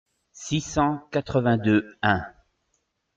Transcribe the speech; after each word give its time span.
six 0.33 0.61
cent 0.61 1.07
quatre-vingt-deux-un. 1.11 2.25